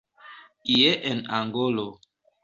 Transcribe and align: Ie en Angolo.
Ie 0.77 0.93
en 1.09 1.19
Angolo. 1.41 1.87